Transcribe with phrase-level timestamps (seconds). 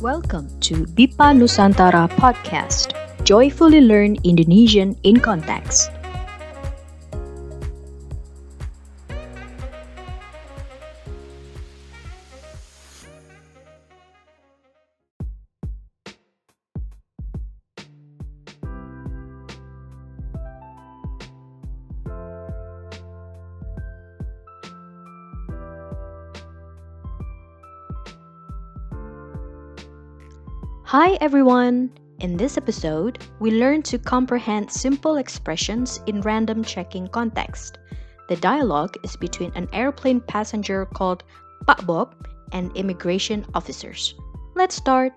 [0.00, 2.94] Welcome to BIPA Nusantara Podcast.
[3.24, 5.90] Joyfully learn Indonesian in context.
[30.88, 31.92] Hi everyone!
[32.20, 37.76] In this episode, we learn to comprehend simple expressions in random checking context.
[38.30, 41.24] The dialogue is between an airplane passenger called
[41.66, 42.14] Pak Bob
[42.52, 44.14] and immigration officers.
[44.54, 45.12] Let's start!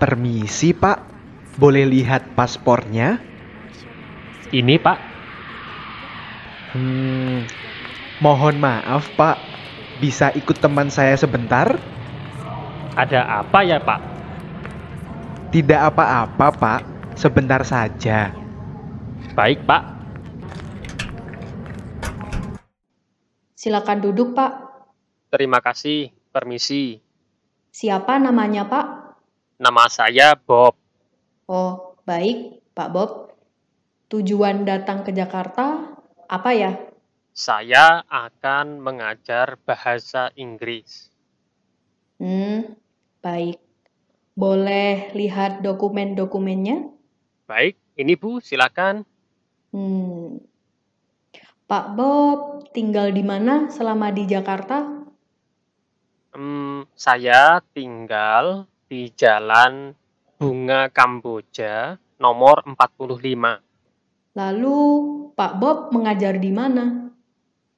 [0.00, 0.98] Permisi, Pak.
[1.60, 3.20] Boleh lihat paspornya?
[4.50, 4.98] Ini Pak,
[6.70, 7.50] Hmm,
[8.22, 9.36] mohon maaf, Pak.
[9.98, 11.76] Bisa ikut teman saya sebentar?
[12.94, 14.00] ada apa ya Pak?
[15.50, 16.80] Tidak apa-apa, Pak.
[17.14, 18.32] Sebentar saja.
[19.34, 19.82] Baik Pak,
[23.54, 24.52] Silakan duduk, Pak.
[25.28, 26.10] terima kasih.
[26.30, 27.02] Permisi,
[27.70, 28.86] Siapa namanya, Pak?
[29.60, 30.72] Nama saya Bob.
[31.44, 33.36] Oh, baik, Pak Bob.
[34.08, 35.94] Tujuan datang ke Jakarta
[36.26, 36.72] apa ya?
[37.36, 41.12] Saya akan mengajar bahasa Inggris.
[42.18, 42.74] Hmm,
[43.20, 43.60] baik.
[44.34, 46.90] Boleh lihat dokumen-dokumennya?
[47.44, 49.04] Baik, ini Bu, silakan.
[49.70, 50.42] Hmm.
[51.70, 55.06] Pak Bob tinggal di mana selama di Jakarta?
[56.34, 59.94] Hmm, saya tinggal di Jalan
[60.34, 64.34] Bunga Kamboja nomor 45.
[64.34, 64.78] Lalu
[65.38, 67.06] Pak Bob mengajar di mana?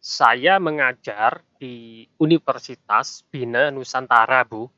[0.00, 4.72] Saya mengajar di Universitas Bina Nusantara, Bu.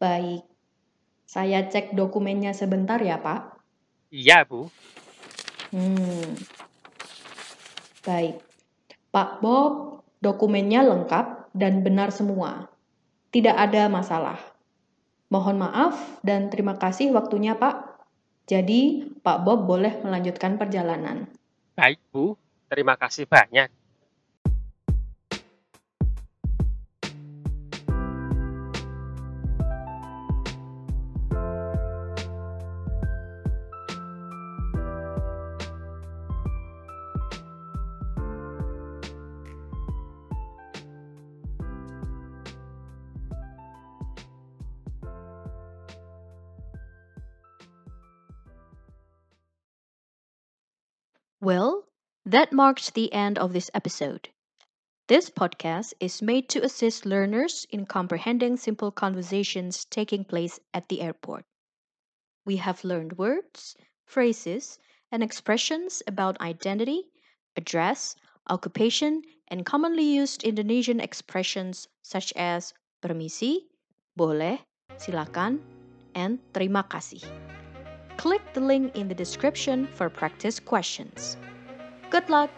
[0.00, 0.48] Baik.
[1.28, 3.60] Saya cek dokumennya sebentar ya, Pak.
[4.08, 4.72] Iya, Bu.
[5.76, 6.40] Hmm.
[8.00, 8.40] Baik.
[9.12, 12.72] Pak Bob, dokumennya lengkap dan benar semua.
[13.28, 14.55] Tidak ada masalah.
[15.26, 17.98] Mohon maaf dan terima kasih waktunya, Pak.
[18.46, 21.26] Jadi, Pak Bob boleh melanjutkan perjalanan.
[21.74, 22.38] Baik, Bu.
[22.70, 23.75] Terima kasih banyak.
[51.40, 51.84] Well,
[52.24, 54.30] that marks the end of this episode.
[55.08, 61.00] This podcast is made to assist learners in comprehending simple conversations taking place at the
[61.00, 61.44] airport.
[62.44, 63.76] We have learned words,
[64.06, 64.78] phrases,
[65.12, 67.12] and expressions about identity,
[67.54, 68.16] address,
[68.48, 72.72] occupation, and commonly used Indonesian expressions such as
[73.02, 73.68] permisi,
[74.18, 74.58] boleh,
[74.96, 75.60] silakan,
[76.14, 77.45] and terima kasih.
[78.16, 81.36] Click the link in the description for practice questions.
[82.10, 82.50] Good luck!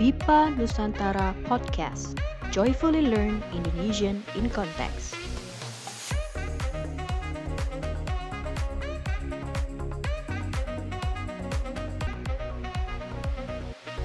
[0.00, 2.16] BIPA Nusantara Podcast.
[2.48, 5.12] Joyfully learn Indonesian in context.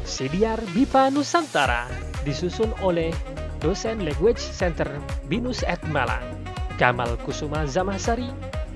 [0.04, 1.88] Sidiar BIPA Nusantara
[2.28, 3.16] disusun oleh
[3.64, 4.92] dosen Language Center
[5.32, 6.28] Binus at Malang,
[6.76, 8.28] Gamal Kusuma Zamasari,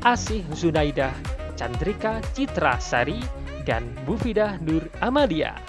[0.08, 1.12] Asih Zunaidah,
[1.60, 3.20] Chandrika Citra Sari,
[3.68, 5.69] dan Bu Fidah Nur Amalia.